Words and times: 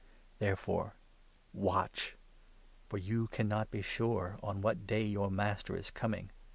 Therefore 0.39 0.95
watch; 1.53 2.17
for 2.89 2.97
you 2.97 3.27
cannot 3.27 3.69
be 3.69 3.83
sure 3.83 4.39
on 4.41 4.59
what 4.59 4.87
day 4.87 5.01
42 5.03 5.11
your 5.11 5.29
Master 5.29 5.75
is 5.75 5.91
coming. 5.91 6.31